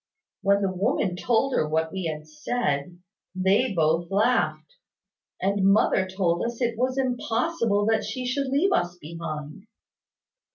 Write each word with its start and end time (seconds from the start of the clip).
When 0.41 0.63
the 0.63 0.71
woman 0.71 1.15
told 1.15 1.53
her 1.53 1.69
what 1.69 1.91
we 1.91 2.05
had 2.05 2.27
said, 2.27 2.97
they 3.35 3.71
both 3.71 4.09
laughed; 4.09 4.77
and 5.39 5.63
mother 5.71 6.07
told 6.07 6.43
us 6.43 6.59
it 6.59 6.75
was 6.75 6.97
impossible 6.97 7.85
that 7.85 8.03
she 8.03 8.25
should 8.25 8.47
leave 8.47 8.71
us 8.71 8.97
behind. 8.97 9.67